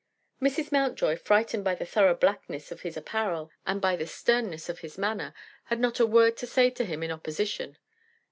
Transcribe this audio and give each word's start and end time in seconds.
Mrs. 0.41 0.71
Mountjoy, 0.71 1.15
frightened 1.15 1.63
by 1.63 1.75
the 1.75 1.85
thorough 1.85 2.15
blackness 2.15 2.71
of 2.71 2.81
his 2.81 2.97
apparel 2.97 3.51
and 3.67 3.79
by 3.79 3.95
the 3.95 4.07
sternness 4.07 4.67
of 4.67 4.79
his 4.79 4.97
manner, 4.97 5.31
had 5.65 5.79
not 5.79 5.99
a 5.99 6.07
word 6.07 6.35
to 6.37 6.47
say 6.47 6.71
to 6.71 6.85
him 6.85 7.03
in 7.03 7.11
opposition. 7.11 7.77